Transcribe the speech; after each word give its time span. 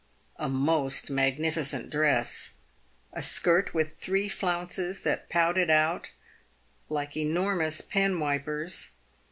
A 0.37 0.49
most 0.49 1.11
magnificent 1.11 1.91
dress. 1.91 2.53
A 3.13 3.21
skirt 3.21 3.75
with 3.75 3.97
three 3.99 4.27
flounces 4.29 5.01
that 5.01 5.29
pouted 5.29 5.69
out 5.69 6.09
like 6.89 7.15
enormous 7.15 7.81
pen 7.81 8.19
wipers. 8.19 8.93